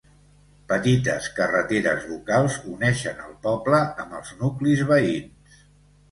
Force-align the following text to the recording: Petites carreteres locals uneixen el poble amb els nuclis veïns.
Petites 0.69 1.25
carreteres 1.39 2.07
locals 2.13 2.55
uneixen 2.71 3.21
el 3.25 3.35
poble 3.43 3.81
amb 4.05 4.15
els 4.21 4.31
nuclis 4.41 4.81
veïns. 4.93 5.61